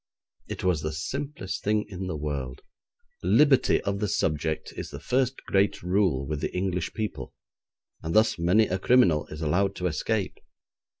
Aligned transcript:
It 0.47 0.63
was 0.63 0.81
the 0.81 0.93
simplest 0.93 1.63
thing 1.63 1.85
in 1.87 2.07
the 2.07 2.15
world. 2.17 2.63
Liberty 3.21 3.79
of 3.81 3.99
the 3.99 4.07
subject 4.07 4.73
is 4.75 4.89
the 4.89 4.99
first 4.99 5.35
great 5.45 5.83
rule 5.83 6.25
with 6.25 6.41
the 6.41 6.51
English 6.57 6.95
people, 6.95 7.35
and 8.01 8.15
thus 8.15 8.39
many 8.39 8.65
a 8.65 8.79
criminal 8.79 9.27
is 9.27 9.43
allowed 9.43 9.75
to 9.75 9.85
escape. 9.85 10.39